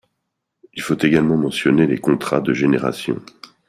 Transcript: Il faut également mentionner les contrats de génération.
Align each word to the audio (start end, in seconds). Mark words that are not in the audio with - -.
Il 0.73 0.81
faut 0.81 0.97
également 0.99 1.37
mentionner 1.37 1.85
les 1.85 1.99
contrats 1.99 2.41
de 2.41 2.55
génération. 2.55 3.21